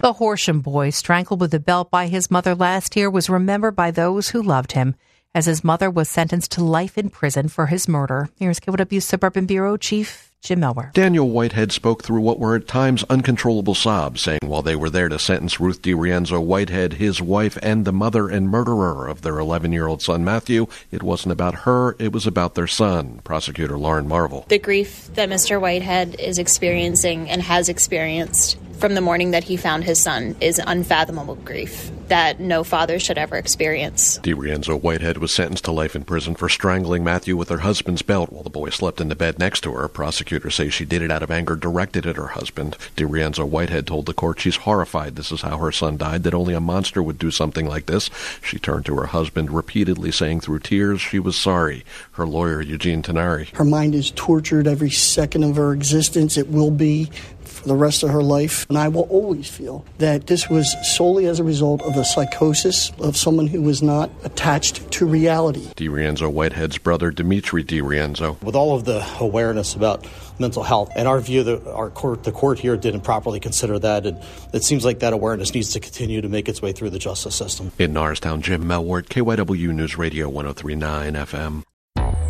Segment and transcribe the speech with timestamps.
[0.00, 3.90] The Horsham boy, strangled with a belt by his mother last year, was remembered by
[3.90, 4.94] those who loved him
[5.34, 8.28] as his mother was sentenced to life in prison for his murder.
[8.36, 10.92] Here's KYW Suburban Bureau Chief Jim Melwert.
[10.92, 15.08] Daniel Whitehead spoke through what were at times uncontrollable sobs, saying while they were there
[15.08, 19.72] to sentence Ruth DiRienzo Whitehead, his wife, and the mother and murderer of their 11
[19.72, 23.20] year old son Matthew, it wasn't about her, it was about their son.
[23.24, 24.46] Prosecutor Lauren Marvel.
[24.46, 25.60] The grief that Mr.
[25.60, 30.60] Whitehead is experiencing and has experienced from the morning that he found his son is
[30.64, 34.18] unfathomable grief that no father should ever experience.
[34.20, 38.32] DiRienzo Whitehead was sentenced to life in prison for strangling Matthew with her husband's belt
[38.32, 39.88] while the boy slept in the bed next to her.
[39.88, 42.76] Prosecutors say she did it out of anger directed at her husband.
[42.96, 46.54] DiRienzo Whitehead told the court she's horrified this is how her son died, that only
[46.54, 48.10] a monster would do something like this.
[48.42, 51.84] She turned to her husband, repeatedly saying through tears she was sorry.
[52.12, 53.54] Her lawyer, Eugene Tinari.
[53.54, 56.36] Her mind is tortured every second of her existence.
[56.36, 57.10] It will be
[57.58, 58.66] for the rest of her life.
[58.68, 62.90] And I will always feel that this was solely as a result of the psychosis
[62.98, 65.66] of someone who was not attached to reality.
[65.76, 68.40] DiRienzo Whitehead's brother, Dimitri DiRienzo.
[68.42, 70.06] With all of the awareness about
[70.38, 74.06] mental health, and our view that our court, the court here didn't properly consider that,
[74.06, 74.22] and
[74.52, 77.34] it seems like that awareness needs to continue to make its way through the justice
[77.34, 77.72] system.
[77.78, 81.62] In Norristown, Jim Melwert, KYW News Radio 1039 FM.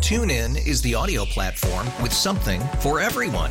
[0.01, 3.51] TuneIn is the audio platform with something for everyone.